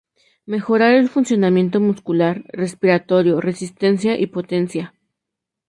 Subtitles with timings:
[0.47, 4.95] Mejorar el funcionamiento muscular, respiratorio, resistencia y potencia.